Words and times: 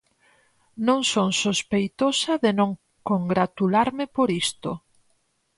Non 0.87 0.99
son 1.11 1.29
sospeitosa 1.43 2.33
de 2.43 2.51
non 2.59 2.71
congratularme 3.09 4.05
por 4.15 4.27
isto. 4.43 4.71